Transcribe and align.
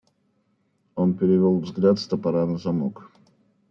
Он 0.95 1.15
перевел 1.15 1.59
взгляд 1.59 1.99
с 1.99 2.07
топора 2.07 2.47
на 2.47 2.57
замок. 2.57 3.11